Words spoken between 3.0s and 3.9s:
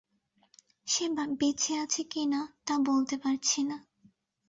পারছি না।